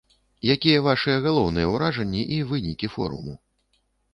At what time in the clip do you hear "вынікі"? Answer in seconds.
2.53-2.87